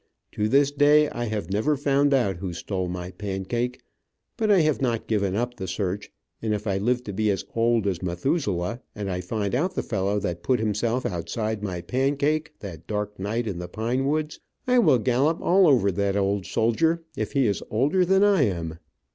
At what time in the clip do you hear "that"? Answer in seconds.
10.19-10.41, 12.61-12.87, 15.91-16.15